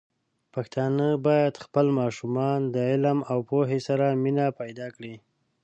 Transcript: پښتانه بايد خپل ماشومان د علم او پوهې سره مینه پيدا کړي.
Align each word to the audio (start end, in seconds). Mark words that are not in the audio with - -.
پښتانه 0.53 1.07
بايد 1.25 1.55
خپل 1.65 1.85
ماشومان 1.99 2.59
د 2.73 2.75
علم 2.91 3.19
او 3.31 3.39
پوهې 3.49 3.79
سره 3.87 4.05
مینه 4.23 4.45
پيدا 4.59 4.87
کړي. 4.95 5.15